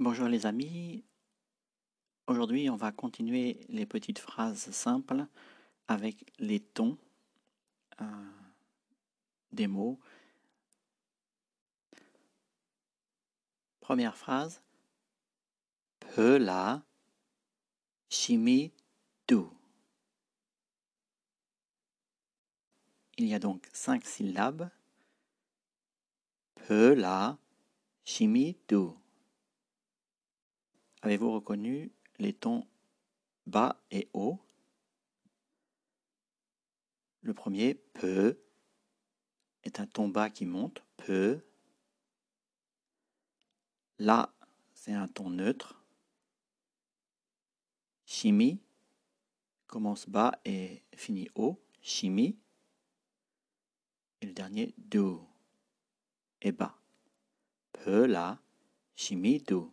Bonjour 0.00 0.28
les 0.28 0.46
amis. 0.46 1.04
Aujourd'hui, 2.26 2.70
on 2.70 2.76
va 2.76 2.90
continuer 2.90 3.60
les 3.68 3.84
petites 3.84 4.18
phrases 4.18 4.70
simples 4.70 5.26
avec 5.88 6.24
les 6.38 6.58
tons 6.58 6.96
euh, 8.00 8.04
des 9.52 9.66
mots. 9.66 10.00
Première 13.80 14.16
phrase. 14.16 14.62
Pela 16.14 16.82
chimie 18.08 18.72
do. 19.28 19.52
Il 23.18 23.26
y 23.26 23.34
a 23.34 23.38
donc 23.38 23.68
cinq 23.74 24.06
syllabes. 24.06 24.70
Pela 26.54 27.36
chimie 28.02 28.56
do. 28.66 28.99
Avez-vous 31.02 31.32
reconnu 31.32 31.92
les 32.18 32.32
tons 32.34 32.66
bas 33.46 33.82
et 33.90 34.08
haut 34.12 34.38
Le 37.22 37.34
premier, 37.34 37.74
peu, 37.74 38.38
est 39.64 39.80
un 39.80 39.86
ton 39.86 40.08
bas 40.08 40.30
qui 40.30 40.46
monte, 40.46 40.82
peu. 40.96 41.40
La, 43.98 44.34
c'est 44.74 44.92
un 44.92 45.08
ton 45.08 45.30
neutre. 45.30 45.82
Chimie 48.06 48.60
commence 49.66 50.08
bas 50.08 50.38
et 50.44 50.82
finit 50.94 51.28
haut, 51.34 51.62
chimie. 51.80 52.38
Et 54.20 54.26
le 54.26 54.32
dernier, 54.32 54.74
do, 54.76 55.26
est 56.40 56.52
bas. 56.52 56.78
Peu, 57.72 58.06
la, 58.06 58.38
chimie, 58.96 59.38
do. 59.40 59.72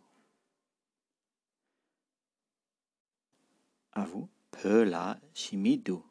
À 3.98 4.04
vous, 4.04 4.28
peu 4.50 4.84
la 4.84 5.20
chimie 5.34 5.78
do. 5.78 6.04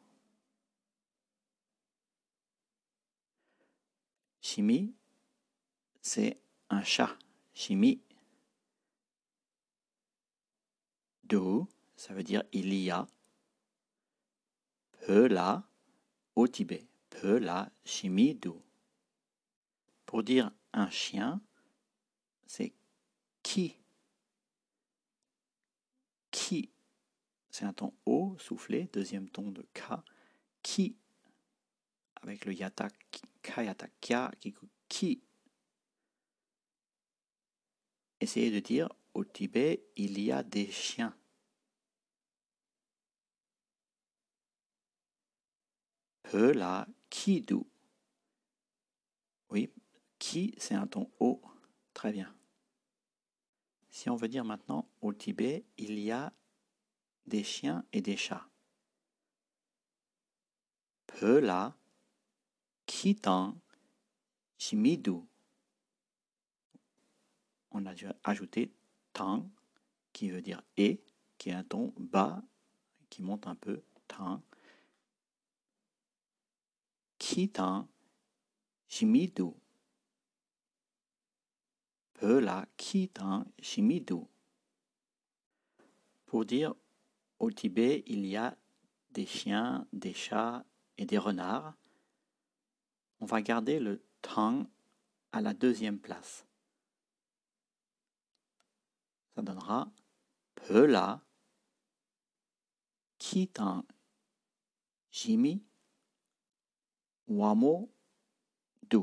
Chimie, 4.40 4.94
c'est 6.00 6.40
un 6.70 6.82
chat. 6.82 7.16
Chimie. 7.54 8.00
Do, 11.24 11.68
ça 11.96 12.14
veut 12.14 12.22
dire 12.22 12.42
il 12.52 12.72
y 12.72 12.90
a. 12.90 13.06
Peu 15.00 15.26
la 15.26 15.68
au 16.36 16.46
Tibet. 16.46 16.86
Peu 17.10 17.38
la 17.38 17.70
chimie 17.84 18.34
do. 18.34 18.62
Pour 20.06 20.22
dire 20.22 20.50
un 20.72 20.88
chien, 20.88 21.40
c'est 22.46 22.72
qui? 23.42 23.76
Qui 26.30 26.70
c'est 27.58 27.64
un 27.64 27.72
ton 27.72 27.92
O 28.06 28.36
soufflé, 28.38 28.88
deuxième 28.92 29.28
ton 29.28 29.50
de 29.50 29.62
K, 29.74 29.94
qui, 30.62 30.96
avec 32.22 32.44
le 32.44 32.54
yata, 32.54 32.88
kayata, 33.42 33.88
kya, 34.00 34.30
qui. 34.88 35.24
Essayez 38.20 38.52
de 38.52 38.60
dire 38.60 38.88
au 39.12 39.24
Tibet, 39.24 39.82
il 39.96 40.20
y 40.20 40.30
a 40.30 40.44
des 40.44 40.70
chiens. 40.70 41.16
La. 46.32 46.86
Oui, 49.50 49.72
qui, 50.20 50.54
c'est 50.58 50.74
un 50.74 50.86
ton 50.86 51.10
O. 51.18 51.42
Très 51.92 52.12
bien. 52.12 52.32
Si 53.90 54.08
on 54.10 54.14
veut 54.14 54.28
dire 54.28 54.44
maintenant 54.44 54.88
au 55.00 55.12
Tibet, 55.12 55.64
il 55.76 55.98
y 55.98 56.12
a 56.12 56.32
des 57.28 57.44
chiens 57.44 57.84
et 57.92 58.00
des 58.00 58.16
chats. 58.16 58.48
Pela, 61.06 61.76
Kitan, 62.86 63.56
Shimidu. 64.58 65.20
On 67.70 67.86
a 67.86 67.92
ajouté 68.24 68.72
tang, 69.12 69.48
qui 70.12 70.30
veut 70.30 70.42
dire 70.42 70.62
et, 70.76 71.02
qui 71.36 71.50
est 71.50 71.52
un 71.52 71.64
ton 71.64 71.92
bas, 71.98 72.42
qui 73.10 73.22
monte 73.22 73.46
un 73.46 73.54
peu, 73.54 73.82
tang. 74.06 74.40
Kitan, 77.18 77.88
Shimidu. 78.88 79.50
Pela, 82.14 82.66
Kitan, 82.76 83.44
Shimidu. 83.60 84.22
Pour 86.26 86.44
dire 86.44 86.74
au 87.38 87.50
Tibet, 87.50 88.02
il 88.06 88.26
y 88.26 88.36
a 88.36 88.56
des 89.10 89.26
chiens, 89.26 89.86
des 89.92 90.14
chats 90.14 90.64
et 90.96 91.06
des 91.06 91.18
renards. 91.18 91.74
On 93.20 93.26
va 93.26 93.42
garder 93.42 93.78
le 93.80 94.02
tang 94.22 94.66
à 95.32 95.40
la 95.40 95.54
deuxième 95.54 95.98
place. 95.98 96.46
Ça 99.34 99.42
donnera 99.42 99.90
pela, 100.54 101.22
kitang, 103.18 103.84
jimi, 105.12 105.62
wamo, 107.28 107.88
du. 108.82 108.98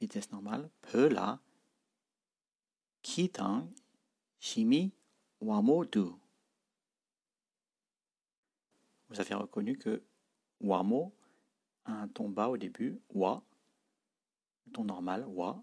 Vitesse 0.00 0.30
normale, 0.32 0.70
pela, 0.82 1.40
kitang, 3.02 3.72
jimi, 4.40 4.92
Wamo 5.44 5.84
Vous 9.10 9.20
avez 9.20 9.34
reconnu 9.34 9.76
que 9.76 10.02
Wamo 10.62 11.12
a 11.84 11.92
un 11.92 12.08
ton 12.08 12.30
bas 12.30 12.48
au 12.48 12.56
début, 12.56 12.98
Wa, 13.10 13.44
un 14.66 14.70
ton 14.72 14.84
normal, 14.84 15.26
Wa, 15.28 15.62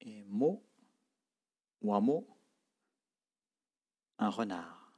et 0.00 0.24
Mo, 0.24 0.60
Wamo, 1.82 2.26
un 4.18 4.28
renard. 4.28 4.92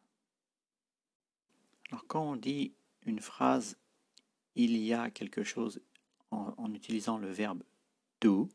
Alors 1.91 2.06
quand 2.06 2.22
on 2.22 2.37
dit 2.37 2.72
une 3.03 3.21
phrase 3.21 3.77
il 4.54 4.75
y 4.78 4.94
a 4.94 5.10
quelque 5.10 5.44
chose 5.44 5.83
en, 6.31 6.72
utilisant 6.72 7.19
le 7.19 7.31
verbe 7.31 7.62
do, 8.22 8.49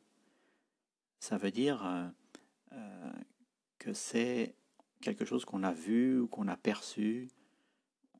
ça 1.19 1.37
veut 1.37 1.51
dire 1.51 1.85
euh, 1.85 2.09
euh, 2.71 3.13
que 3.77 3.93
c'est 3.93 4.55
quelque 5.01 5.25
chose 5.25 5.45
qu'on 5.45 5.63
a 5.63 5.73
vu 5.73 6.19
ou 6.19 6.27
qu'on 6.27 6.47
a 6.47 6.57
perçu, 6.57 7.29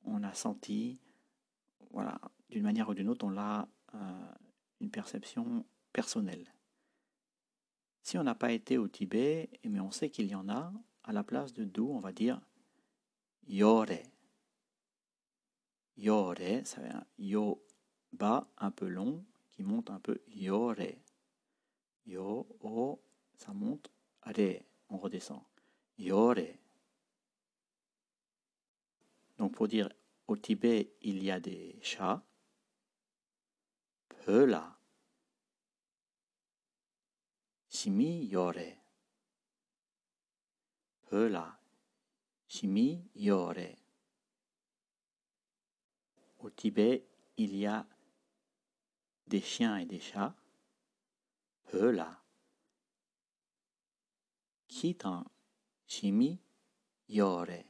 on 0.05 0.23
a 0.23 0.33
senti, 0.33 0.99
voilà, 1.91 2.19
d'une 2.49 2.63
manière 2.63 2.89
ou 2.89 2.93
d'une 2.93 3.09
autre, 3.09 3.25
on 3.25 3.37
a 3.37 3.67
euh, 3.95 4.31
une 4.79 4.91
perception 4.91 5.65
personnelle. 5.91 6.53
Si 8.01 8.17
on 8.17 8.23
n'a 8.23 8.35
pas 8.35 8.51
été 8.51 8.77
au 8.77 8.87
Tibet, 8.87 9.49
mais 9.63 9.77
eh 9.77 9.81
on 9.81 9.91
sait 9.91 10.09
qu'il 10.09 10.27
y 10.27 10.35
en 10.35 10.49
a, 10.49 10.73
à 11.03 11.13
la 11.13 11.23
place 11.23 11.53
de 11.53 11.63
d'où 11.63 11.89
on 11.91 11.99
va 11.99 12.11
dire 12.11 12.41
yore. 13.47 13.85
Yore, 15.97 16.35
ça 16.63 16.81
veut 16.81 16.89
dire 16.89 17.03
yo 17.17 17.61
bas 18.13 18.47
un 18.57 18.71
peu 18.71 18.87
long, 18.87 19.25
qui 19.49 19.63
monte 19.63 19.89
un 19.89 19.99
peu 19.99 20.21
yore. 20.27 20.75
Yo, 22.05 22.47
o, 22.61 22.99
ça 23.35 23.53
monte, 23.53 23.91
re, 24.23 24.63
on 24.89 24.97
redescend. 24.97 25.43
Yore. 25.97 26.57
Donc 29.39 29.53
pour 29.53 29.67
dire 29.69 29.89
au 30.27 30.35
Tibet 30.35 30.93
il 31.01 31.23
y 31.23 31.31
a 31.31 31.39
des 31.39 31.79
chats, 31.81 32.21
Pela. 34.25 34.77
Shimi 37.69 38.25
yore. 38.25 38.77
Pela. 41.09 41.57
Shimi 42.47 43.09
yore. 43.15 43.75
Au 46.39 46.49
Tibet, 46.51 47.07
il 47.37 47.55
y 47.55 47.65
a 47.65 47.87
des 49.25 49.41
chiens 49.41 49.77
et 49.77 49.85
des 49.85 49.99
chats. 49.99 50.35
Pela. 51.71 52.21
Kitan. 54.67 55.25
Shimi 55.87 56.39
yore. 57.07 57.68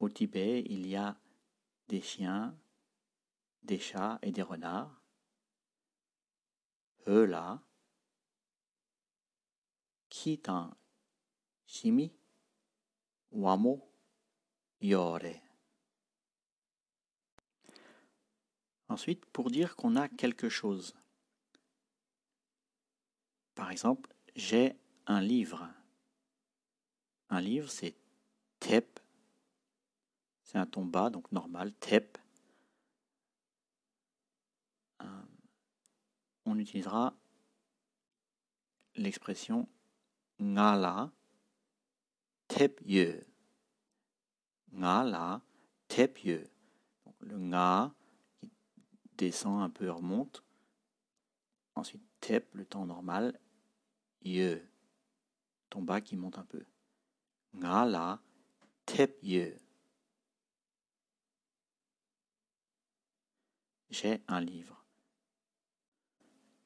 Au 0.00 0.08
Tibet, 0.08 0.64
il 0.68 0.86
y 0.86 0.96
a 0.96 1.16
des 1.88 2.00
chiens, 2.00 2.56
des 3.62 3.78
chats 3.78 4.18
et 4.22 4.30
des 4.30 4.42
renards. 4.42 5.02
Là, 7.06 7.62
Kitan 10.10 10.70
Shimi 11.66 12.12
Wamo 13.32 13.82
Yore. 14.80 15.40
Ensuite, 18.88 19.24
pour 19.26 19.50
dire 19.50 19.74
qu'on 19.74 19.96
a 19.96 20.08
quelque 20.08 20.48
chose. 20.48 20.94
Par 23.54 23.70
exemple, 23.70 24.14
j'ai 24.36 24.76
un 25.06 25.20
livre. 25.20 25.68
Un 27.30 27.40
livre, 27.40 27.70
c'est 27.70 27.96
tep. 28.60 29.00
C'est 30.48 30.56
un 30.56 30.64
ton 30.64 30.86
bas, 30.86 31.10
donc 31.10 31.30
normal, 31.30 31.74
tep. 31.74 32.16
Euh, 35.02 35.22
on 36.46 36.58
utilisera 36.58 37.14
l'expression 38.94 39.68
ngala 40.40 41.12
tep 42.48 42.80
ye. 42.80 43.20
Ngala 44.72 45.42
tep 45.86 46.24
ye. 46.24 46.38
le 47.20 47.36
nga 47.36 47.92
qui 48.40 48.48
descend 49.18 49.60
un 49.60 49.68
peu 49.68 49.84
et 49.84 49.90
remonte. 49.90 50.42
Ensuite, 51.74 52.02
tep, 52.20 52.54
le 52.54 52.64
temps 52.64 52.86
normal. 52.86 53.38
Ye. 54.22 54.62
Ton 55.68 55.82
bas 55.82 56.00
qui 56.00 56.16
monte 56.16 56.38
un 56.38 56.46
peu. 56.46 56.64
Ngala 57.52 58.18
tep 58.86 59.22
ye. 59.22 59.67
J'ai 63.90 64.22
un 64.28 64.40
livre. 64.40 64.84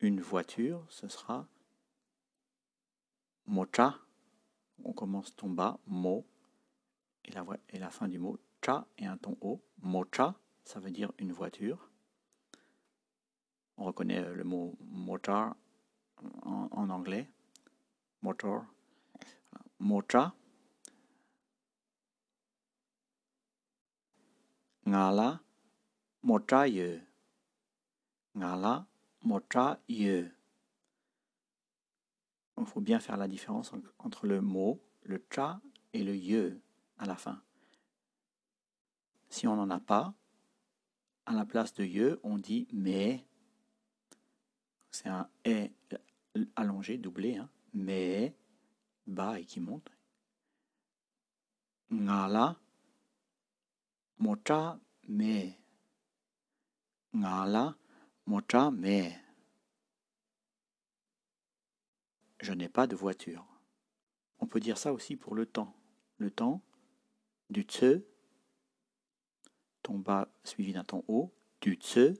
Une 0.00 0.20
voiture, 0.20 0.84
ce 0.88 1.06
sera 1.08 1.46
mocha. 3.46 3.98
On 4.84 4.92
commence 4.92 5.34
ton 5.36 5.50
bas, 5.50 5.78
mo, 5.86 6.26
et 7.24 7.30
la, 7.32 7.44
et 7.68 7.78
la 7.78 7.90
fin 7.90 8.08
du 8.08 8.18
mot, 8.18 8.38
cha, 8.64 8.86
et 8.98 9.06
un 9.06 9.16
ton 9.16 9.36
haut. 9.40 9.62
Mocha, 9.80 10.34
ça 10.64 10.80
veut 10.80 10.90
dire 10.90 11.12
une 11.18 11.32
voiture. 11.32 11.88
On 13.76 13.84
reconnaît 13.84 14.18
euh, 14.18 14.34
le 14.34 14.44
mot 14.44 14.76
motor 14.80 15.54
en, 16.42 16.90
anglais. 16.90 17.28
Motor. 18.22 18.64
Mocha. 19.78 20.34
Ngala, 24.86 25.40
mocha 26.22 26.66
ye. 28.34 28.40
Ngala, 28.40 28.86
mocha 29.22 29.80
ye. 29.88 30.30
Il 32.58 32.66
faut 32.66 32.80
bien 32.80 33.00
faire 33.00 33.16
la 33.16 33.28
différence 33.28 33.72
entre 33.98 34.26
le 34.26 34.40
mot, 34.40 34.80
le 35.02 35.24
cha 35.30 35.60
et 35.92 36.04
le 36.04 36.14
ye 36.14 36.60
à 36.98 37.06
la 37.06 37.16
fin. 37.16 37.42
Si 39.28 39.46
on 39.48 39.56
n'en 39.56 39.70
a 39.70 39.80
pas, 39.80 40.14
à 41.26 41.32
la 41.32 41.44
place 41.44 41.72
de 41.74 41.84
ye, 41.84 42.16
on 42.22 42.38
dit 42.38 42.68
mais. 42.72 43.26
C'est 44.90 45.08
un 45.08 45.28
e 45.46 45.68
allongé, 46.54 46.98
doublé, 46.98 47.36
hein, 47.36 47.48
mais, 47.72 48.36
bas 49.06 49.38
et 49.38 49.44
qui 49.44 49.60
monte. 49.60 49.90
Ngala, 51.90 52.56
mocha, 54.18 54.78
mais. 55.08 55.58
Ngala, 57.14 57.74
mocha, 58.26 58.70
mais. 58.70 59.18
Je 62.40 62.52
n'ai 62.52 62.68
pas 62.68 62.86
de 62.86 62.96
voiture. 62.96 63.46
On 64.40 64.46
peut 64.46 64.60
dire 64.60 64.78
ça 64.78 64.92
aussi 64.92 65.16
pour 65.16 65.34
le 65.34 65.46
temps. 65.46 65.76
Le 66.18 66.30
temps 66.30 66.62
du 67.50 67.62
tse, 67.62 68.02
ton 69.82 69.98
bas 69.98 70.28
suivi 70.42 70.72
d'un 70.72 70.84
ton 70.84 71.04
haut, 71.06 71.32
du 71.60 71.76
tse, 71.76 72.18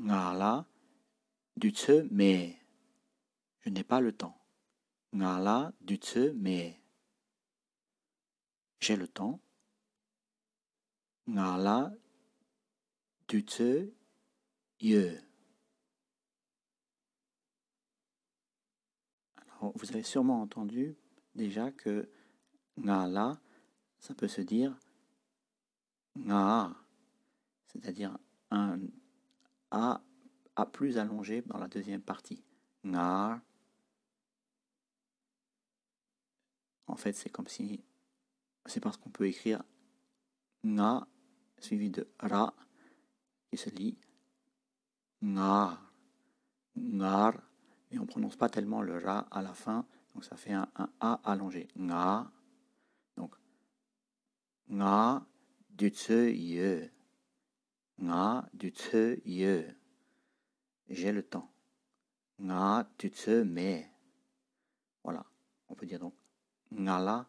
ngala, 0.00 0.66
du 1.56 1.72
tse, 1.72 2.06
mais. 2.10 2.56
Je 3.60 3.70
n'ai 3.70 3.84
pas 3.84 4.00
le 4.00 4.12
temps. 4.12 4.38
Ngala, 5.12 5.72
du 5.80 5.96
tse, 5.96 6.32
mais. 6.34 6.80
J'ai 8.80 8.96
le 8.96 9.08
temps. 9.08 9.40
Ngala, 11.26 11.92
ye. 14.80 15.20
vous 19.60 19.90
avez 19.90 20.02
sûrement 20.02 20.40
entendu 20.40 20.96
déjà 21.34 21.70
que 21.72 22.08
ngala, 22.78 23.40
ça 23.98 24.14
peut 24.14 24.28
se 24.28 24.40
dire 24.40 24.76
nga, 26.16 26.74
c'est-à-dire 27.66 28.16
un 28.50 28.78
a, 29.70 30.00
plus 30.72 30.98
allongé 30.98 31.42
dans 31.42 31.58
la 31.58 31.68
deuxième 31.68 32.02
partie. 32.02 32.42
Nga. 32.84 33.40
En 36.86 36.96
fait, 36.96 37.12
c'est 37.12 37.30
comme 37.30 37.46
si. 37.46 37.84
C'est 38.66 38.80
parce 38.80 38.96
qu'on 38.96 39.10
peut 39.10 39.26
écrire 39.26 39.62
nga 40.64 41.06
suivi 41.58 41.90
de 41.90 42.08
ra 42.18 42.54
lit 43.52 43.98
nga. 45.22 45.78
Ngar 46.76 47.34
et 47.90 47.98
on 47.98 48.02
ne 48.02 48.06
prononce 48.06 48.36
pas 48.36 48.48
tellement 48.48 48.82
le 48.82 48.98
ra 48.98 49.26
à 49.30 49.42
la 49.42 49.54
fin, 49.54 49.86
donc 50.14 50.24
ça 50.24 50.36
fait 50.36 50.52
un, 50.52 50.68
a 51.00 51.20
allongé. 51.24 51.68
Nga. 51.76 52.30
Donc, 53.16 53.34
nga 54.68 55.26
du 55.70 55.90
tse 55.90 56.32
ye. 56.34 56.90
Nga 57.98 58.48
du 58.52 58.70
tse 58.70 59.20
ye. 59.24 59.64
J'ai 60.88 61.12
le 61.12 61.22
temps. 61.22 61.50
Nga 62.38 62.88
du 62.98 63.10
tse 63.10 63.44
me. 63.44 63.82
Voilà. 65.02 65.24
On 65.68 65.74
peut 65.74 65.86
dire 65.86 65.98
donc 65.98 66.14
nga 66.70 66.98
la 67.00 67.26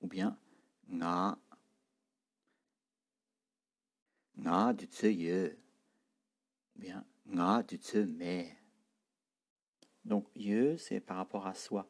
ou 0.00 0.06
bien 0.08 0.36
nga. 0.88 1.38
Nga 4.42 4.72
du 4.72 4.86
tse 4.86 5.56
bien 6.74 7.04
nga 7.26 7.62
du 7.62 7.76
tse 7.76 8.06
me. 8.06 8.44
Donc, 10.04 10.28
ye, 10.34 10.76
c'est 10.78 11.00
par 11.00 11.16
rapport 11.18 11.46
à 11.46 11.54
soi. 11.54 11.88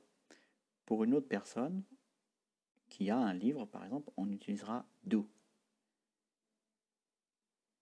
Pour 0.85 1.05
une 1.05 1.15
autre 1.15 1.29
personne 1.29 1.83
qui 2.89 3.09
a 3.09 3.17
un 3.17 3.33
livre, 3.33 3.65
par 3.65 3.85
exemple, 3.85 4.11
on 4.17 4.31
utilisera 4.31 4.85
do. 5.03 5.27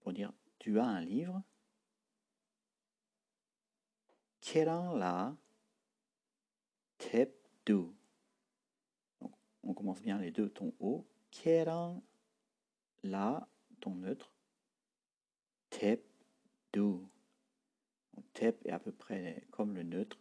Pour 0.01 0.13
dire, 0.13 0.33
tu 0.59 0.79
as 0.79 0.87
un 0.87 1.01
livre. 1.01 1.43
Keran 4.41 4.95
la 4.97 5.37
tep 6.99 7.35
do. 7.67 7.95
On 9.63 9.75
commence 9.75 10.01
bien 10.01 10.19
les 10.19 10.31
deux 10.31 10.49
tons 10.49 10.75
hauts. 10.79 11.07
Keran 11.31 12.03
la, 13.03 13.49
ton 13.81 13.97
neutre. 13.97 14.33
Tep 15.71 16.05
do. 16.73 17.09
Tep 18.35 18.67
est 18.67 18.73
à 18.73 18.79
peu 18.79 18.93
près 18.93 19.47
comme 19.51 19.75
le 19.75 19.83
neutre. 19.83 20.19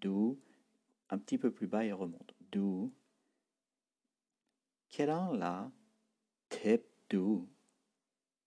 Do. 0.00 0.40
Un 1.10 1.18
petit 1.18 1.38
peu 1.38 1.52
plus 1.52 1.66
bas, 1.66 1.84
il 1.84 1.92
remonte. 1.92 2.34
Do. 2.52 2.92
Keran 4.88 5.32
la 5.32 5.72
tep 6.48 6.86
do. 7.10 7.48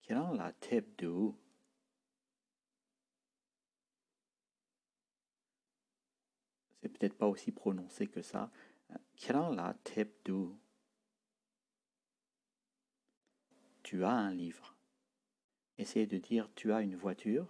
Keran 0.02 0.34
la 0.34 0.54
tep 0.54 0.98
do. 0.98 1.36
C'est 6.82 6.90
peut-être 6.90 7.18
pas 7.18 7.28
aussi 7.28 7.52
prononcé 7.52 8.08
que 8.08 8.22
ça. 8.22 8.50
Keran 9.18 9.50
la 9.50 9.74
tep 9.84 10.24
do. 10.24 10.58
Tu 13.84 14.06
as 14.06 14.12
un 14.12 14.34
livre. 14.34 14.77
Essayez 15.78 16.08
de 16.08 16.18
dire 16.18 16.50
tu 16.56 16.74
as 16.74 16.82
une 16.82 16.96
voiture. 16.96 17.48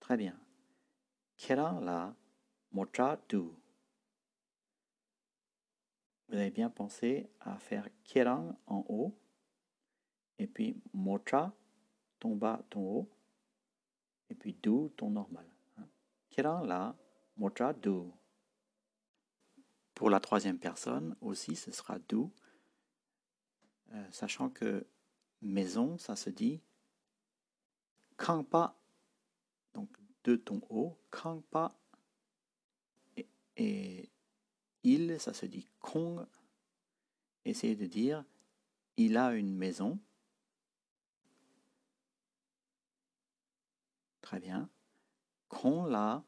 Très 0.00 0.16
bien. 0.16 0.38
Kera 1.36 1.80
la 1.80 2.14
mocha 2.72 3.20
du. 3.28 3.38
Vous 6.28 6.38
avez 6.38 6.50
bien 6.50 6.70
pensé 6.70 7.30
à 7.40 7.58
faire 7.58 7.88
kerang 8.04 8.58
en 8.66 8.84
haut? 8.88 9.16
Et 10.38 10.46
puis 10.46 10.80
mocha 10.92 11.52
ton 12.18 12.34
bas, 12.36 12.64
ton 12.70 12.80
haut 12.80 13.10
et 14.32 14.34
puis 14.34 14.54
du 14.54 14.90
ton 14.96 15.10
normal. 15.10 15.46
Kerang 16.30 16.64
la 16.64 16.96
mocha 17.36 17.72
du. 17.74 18.10
Pour 19.94 20.08
la 20.08 20.20
troisième 20.20 20.58
personne 20.58 21.14
aussi, 21.20 21.54
ce 21.54 21.70
sera 21.70 21.98
du, 21.98 22.24
euh, 23.92 24.06
sachant 24.10 24.50
que 24.50 24.86
maison, 25.40 25.98
ça 25.98 26.16
se 26.16 26.30
dit 26.30 26.60
kampa 28.16 28.76
donc 29.74 29.88
de 30.24 30.36
ton 30.36 30.60
haut, 30.70 30.98
Kangpa, 31.10 31.72
et, 33.56 34.10
il, 34.84 35.20
ça 35.20 35.32
se 35.32 35.46
dit 35.46 35.68
Kong. 35.80 36.26
Essayez 37.44 37.76
de 37.76 37.86
dire 37.86 38.24
il 38.96 39.16
a 39.16 39.34
une 39.34 39.54
maison. 39.54 39.98
Très 44.20 44.38
bien. 44.38 44.68
Kon 45.48 45.86
la 45.86 46.24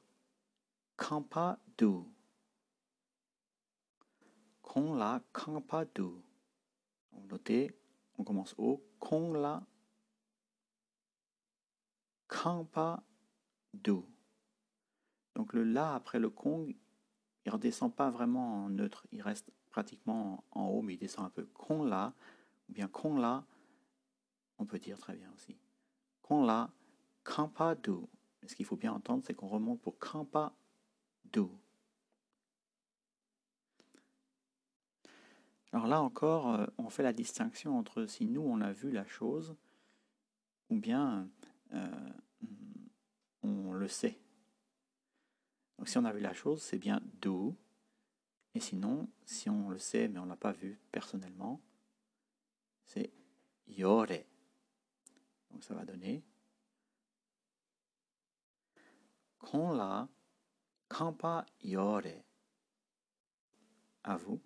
kampa 0.96 1.58
du. 1.78 2.02
Kon 4.62 4.94
la 4.94 5.22
kampa 5.32 5.84
du. 5.84 6.02
On 8.18 8.24
commence 8.24 8.54
au 8.58 8.82
Kon 8.98 9.32
la 9.34 9.62
kampa 12.28 13.02
du. 13.72 14.00
Donc 15.34 15.52
le 15.52 15.64
la 15.64 15.94
après 15.94 16.18
le 16.18 16.30
kong, 16.30 16.74
il 17.44 17.50
redescend 17.50 17.94
pas 17.94 18.10
vraiment 18.10 18.64
en 18.64 18.68
neutre, 18.70 19.06
il 19.12 19.22
reste 19.22 19.50
pratiquement 19.70 20.44
en 20.52 20.66
haut, 20.68 20.82
mais 20.82 20.94
il 20.94 20.98
descend 20.98 21.26
un 21.26 21.30
peu. 21.30 21.46
Kon 21.54 21.84
la, 21.84 22.14
ou 22.68 22.72
bien 22.72 22.88
kon 22.88 23.16
la, 23.16 23.44
on 24.58 24.66
peut 24.66 24.78
dire 24.78 24.98
très 24.98 25.16
bien 25.16 25.30
aussi. 25.34 25.56
Kon 26.22 26.44
la 26.44 26.70
kampa 27.24 27.74
du. 27.74 27.92
ce 28.46 28.54
qu'il 28.54 28.66
faut 28.66 28.76
bien 28.76 28.92
entendre, 28.92 29.24
c'est 29.26 29.34
qu'on 29.34 29.48
remonte 29.48 29.80
pour 29.80 29.98
kampa 29.98 30.52
du. 31.24 31.42
Alors 35.84 35.98
là 35.98 36.02
encore, 36.02 36.48
euh, 36.48 36.66
on 36.78 36.88
fait 36.88 37.02
la 37.02 37.12
distinction 37.12 37.76
entre 37.76 38.06
si 38.06 38.24
nous 38.24 38.40
on 38.40 38.62
a 38.62 38.72
vu 38.72 38.90
la 38.90 39.04
chose 39.04 39.54
ou 40.70 40.78
bien 40.78 41.28
euh, 41.74 42.10
on 43.42 43.74
le 43.74 43.86
sait. 43.86 44.18
Donc 45.76 45.90
si 45.90 45.98
on 45.98 46.06
a 46.06 46.12
vu 46.14 46.20
la 46.20 46.32
chose, 46.32 46.62
c'est 46.62 46.78
bien 46.78 47.02
do. 47.20 47.54
Et 48.54 48.60
sinon, 48.60 49.10
si 49.26 49.50
on 49.50 49.68
le 49.68 49.76
sait 49.76 50.08
mais 50.08 50.18
on 50.18 50.24
ne 50.24 50.30
l'a 50.30 50.36
pas 50.36 50.52
vu 50.52 50.80
personnellement, 50.90 51.60
c'est 52.86 53.12
yore. 53.66 54.06
Donc 55.50 55.64
ça 55.64 55.74
va 55.74 55.84
donner 55.84 56.24
kon 59.38 59.74
la 59.74 60.08
kampa 60.88 61.44
yore. 61.62 62.24
À 64.02 64.16
vous. 64.16 64.40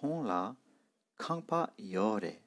Kon 0.00 0.22
la 0.22 0.56
kampa 1.18 1.74
yore. 1.78 2.40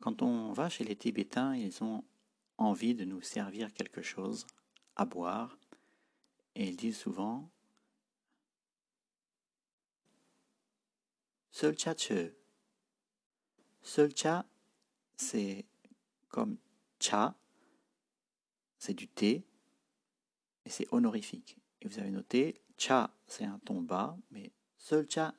Quand 0.00 0.22
on 0.22 0.52
va 0.52 0.70
chez 0.70 0.82
les 0.84 0.96
Tibétains, 0.96 1.54
ils 1.54 1.84
ont 1.84 2.04
envie 2.56 2.94
de 2.94 3.04
nous 3.04 3.20
servir 3.20 3.74
quelque 3.74 4.00
chose 4.00 4.46
à 4.96 5.04
boire 5.04 5.58
et 6.54 6.68
ils 6.68 6.76
disent 6.76 6.96
souvent 6.96 7.50
Seul 11.50 11.78
cha 11.78 11.94
Seul 13.82 14.16
cha, 14.16 14.46
c'est 15.18 15.66
comme 16.30 16.56
cha, 16.98 17.34
c'est 18.78 18.94
du 18.94 19.06
thé 19.06 19.44
et 20.64 20.70
c'est 20.70 20.88
honorifique. 20.92 21.58
Et 21.82 21.88
vous 21.88 21.98
avez 21.98 22.10
noté, 22.10 22.62
cha, 22.82 23.14
c'est 23.28 23.44
un 23.44 23.60
ton 23.60 23.80
bas, 23.80 24.16
mais 24.32 24.50
seul 24.76 25.08
cha, 25.08 25.32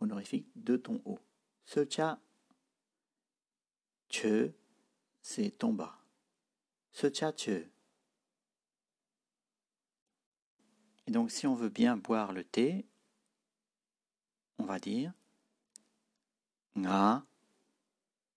honorifique, 0.00 0.48
deux 0.56 0.80
tons 0.80 1.00
hauts. 1.04 1.20
Seul 1.64 1.88
cha, 1.88 2.18
che, 4.08 4.52
c'est 5.20 5.52
ton 5.52 5.72
bas. 5.72 5.96
Ce 6.90 7.06
cha 7.12 7.32
che. 7.32 7.68
Et 11.06 11.10
donc, 11.12 11.30
si 11.30 11.46
on 11.46 11.54
veut 11.54 11.68
bien 11.68 11.96
boire 11.96 12.32
le 12.32 12.42
thé, 12.42 12.84
on 14.58 14.64
va 14.64 14.80
dire 14.80 15.12
nga 16.74 17.24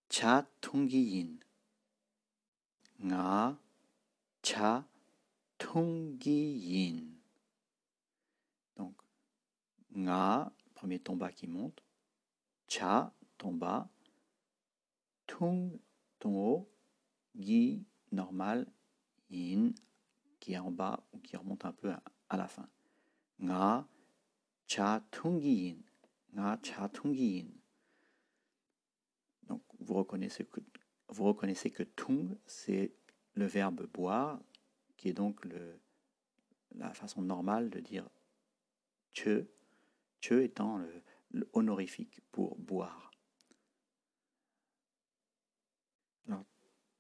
cha 0.10 0.45
yin. 0.74 1.39
nga 3.00 3.57
cha 4.43 4.86
yin. 5.60 7.14
Nga 9.95 10.51
premier 10.73 10.99
ton 10.99 11.15
bas 11.15 11.31
qui 11.31 11.47
monte, 11.47 11.81
cha 12.67 13.13
ton 13.37 13.53
bas, 13.53 13.89
tung 15.25 15.79
ton 16.19 16.35
haut, 16.35 16.69
gi 17.35 17.85
normal, 18.11 18.67
yin 19.29 19.73
qui 20.39 20.53
est 20.53 20.59
en 20.59 20.71
bas 20.71 21.03
ou 21.13 21.19
qui 21.19 21.35
remonte 21.37 21.65
un 21.65 21.71
peu 21.71 21.91
à, 22.29 22.37
la 22.37 22.47
fin. 22.47 22.67
Nga 23.39 23.87
cha 24.67 25.01
yin. 25.23 25.81
Nga 26.33 26.59
cha 26.61 26.89
yin. 27.05 27.47
Donc 29.43 29.61
vous 29.79 29.93
reconnaissez 29.93 30.45
que, 30.45 30.59
que 31.69 31.83
tung 31.83 32.37
c'est 32.45 32.93
le 33.33 33.45
verbe 33.45 33.87
boire 33.93 34.39
qui 34.97 35.09
est 35.09 35.13
donc 35.13 35.39
la 36.75 36.93
façon 36.93 37.21
normale 37.21 37.69
de 37.69 37.79
dire 37.79 38.09
che, 39.13 39.47
che 40.22 40.43
étant 40.43 40.79
le 41.31 41.50
honorifique 41.53 42.22
pour 42.31 42.57
boire. 42.57 43.12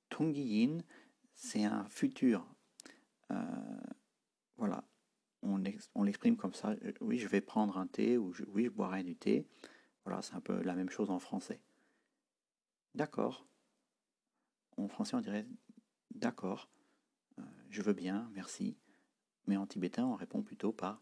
Tungiyin, 0.09 0.81
c'est 1.33 1.65
un 1.65 1.83
futur. 1.89 2.47
Euh, 3.31 3.35
voilà, 4.55 4.87
on, 5.41 5.61
on 5.93 6.03
l'exprime 6.03 6.37
comme 6.37 6.53
ça. 6.53 6.69
Euh, 6.69 6.93
oui, 7.01 7.19
je 7.19 7.27
vais 7.27 7.41
prendre 7.41 7.77
un 7.77 7.85
thé 7.85 8.17
ou 8.17 8.33
oui, 8.47 8.65
je 8.65 8.69
boirai 8.69 9.03
du 9.03 9.17
thé. 9.17 9.45
Voilà, 10.05 10.21
c'est 10.21 10.35
un 10.35 10.39
peu 10.39 10.61
la 10.61 10.73
même 10.73 10.89
chose 10.89 11.09
en 11.09 11.19
français. 11.19 11.59
D'accord. 12.93 13.45
En 14.77 14.87
français, 14.87 15.15
on 15.15 15.21
dirait 15.21 15.45
d'accord, 16.11 16.69
euh, 17.39 17.43
je 17.69 17.81
veux 17.81 17.93
bien, 17.93 18.29
merci. 18.33 18.77
Mais 19.47 19.57
en 19.57 19.67
tibétain, 19.67 20.05
on 20.05 20.15
répond 20.15 20.43
plutôt 20.43 20.71
par 20.71 21.01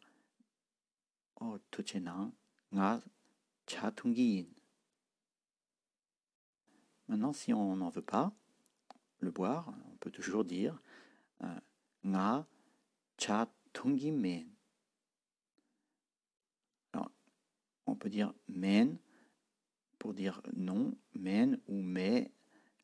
Oh, 1.41 1.57
nga 2.71 3.01
cha 3.65 3.93
Maintenant, 7.07 7.33
si 7.33 7.53
on 7.53 7.75
n'en 7.75 7.89
veut 7.89 8.01
pas, 8.01 8.31
le 9.19 9.31
boire, 9.31 9.73
on 9.91 9.95
peut 9.97 10.11
toujours 10.11 10.45
dire 10.45 10.79
nga 12.03 12.45
cha 13.17 13.47
tungi 13.71 14.11
men. 14.11 14.47
Alors, 16.93 17.11
on 17.85 17.95
peut 17.95 18.09
dire 18.09 18.33
men 18.47 18.97
pour 19.99 20.13
dire 20.13 20.41
non, 20.55 20.95
men 21.13 21.59
ou 21.67 21.81
mais, 21.81 22.31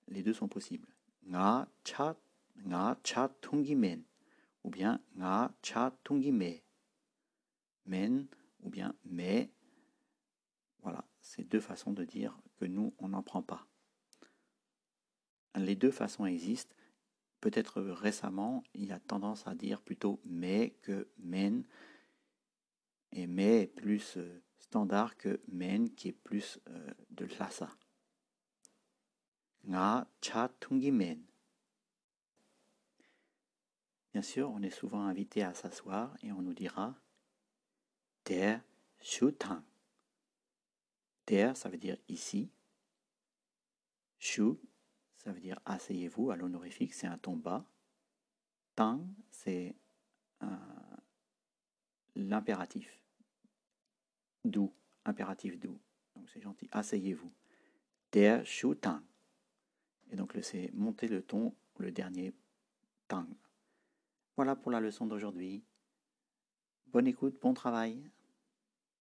les 0.08 0.24
deux 0.24 0.34
sont 0.34 0.48
possibles. 0.48 0.88
Nga 1.28 1.68
cha 1.84 2.16
nga 2.66 2.98
cha 3.04 3.30
tungi 3.42 3.76
men 3.76 4.04
ou 4.64 4.70
bien 4.70 5.00
nga 5.16 5.52
cha 5.62 5.92
tungi 6.04 6.32
me. 6.32 6.62
Men 7.86 8.28
ou 8.62 8.70
bien 8.70 8.96
mais. 9.06 9.52
Voilà, 10.82 11.04
c'est 11.22 11.44
deux 11.44 11.60
façons 11.60 11.92
de 11.92 12.04
dire 12.04 12.40
que 12.58 12.66
nous, 12.66 12.94
on 13.00 13.10
n'en 13.10 13.24
prend 13.24 13.42
pas. 13.42 13.68
Les 15.56 15.76
deux 15.76 15.92
façons 15.92 16.26
existent. 16.26 16.76
Peut-être 17.42 17.82
récemment, 17.82 18.64
il 18.74 18.86
y 18.86 18.92
a 18.92 19.00
tendance 19.00 19.48
à 19.48 19.56
dire 19.56 19.82
plutôt 19.82 20.20
mais 20.26 20.72
que 20.82 21.08
men. 21.18 21.66
Et 23.12 23.28
mais 23.28 23.64
est 23.64 23.68
plus 23.68 24.18
euh, 24.18 24.42
standard 24.60 25.18
que 25.18 25.42
men 25.48 25.90
qui 25.96 26.10
est 26.10 26.14
plus 26.14 26.60
euh, 26.70 26.92
de 27.10 27.26
lhasa. 27.26 27.70
Nga 29.68 30.08
cha 30.22 30.50
tungi 30.60 30.92
men. 30.92 31.24
Bien 34.14 34.22
sûr, 34.22 34.52
on 34.52 34.62
est 34.62 34.70
souvent 34.70 35.02
invité 35.02 35.44
à 35.44 35.54
s'asseoir 35.54 36.16
et 36.22 36.32
on 36.32 36.42
nous 36.42 36.54
dira 36.54 36.96
Der 38.26 38.62
Shutang. 39.02 39.64
Der, 41.28 41.56
ça 41.56 41.70
veut 41.70 41.78
dire 41.78 41.98
ici. 42.08 42.50
Shu, 44.18 44.56
ça 45.16 45.32
veut 45.32 45.40
dire 45.40 45.60
asseyez-vous 45.66 46.32
à 46.32 46.36
l'honorifique, 46.36 46.94
c'est 46.94 47.08
un 47.08 47.18
ton 47.18 47.36
bas. 47.36 47.66
Tang, 48.76 49.06
c'est 49.32 49.76
l'impératif. 52.16 53.02
D'où, 54.44 54.74
impératif 55.06 55.60
d'où. 55.60 55.80
Donc 56.16 56.30
c'est 56.30 56.42
gentil, 56.42 56.68
asseyez-vous. 56.72 57.32
Der 58.12 58.46
Shu 58.46 58.76
Tang. 58.76 59.02
Et 60.12 60.16
donc 60.16 60.38
c'est 60.42 60.72
monter 60.74 61.08
le 61.08 61.22
ton, 61.22 61.54
le 61.78 61.92
dernier 61.92 62.34
Tang. 63.08 63.28
Voilà 64.36 64.56
pour 64.56 64.72
la 64.72 64.80
leçon 64.80 65.06
d'aujourd'hui. 65.06 65.64
Bonne 66.92 67.08
écoute, 67.08 67.38
bon 67.42 67.54
travail. 67.54 68.12